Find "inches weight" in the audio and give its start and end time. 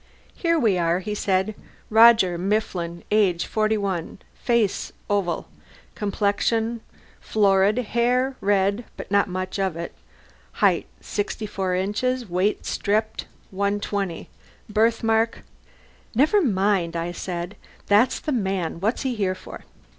11.75-12.65